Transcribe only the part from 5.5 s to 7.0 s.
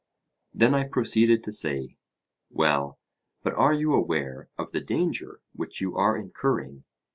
which you are incurring?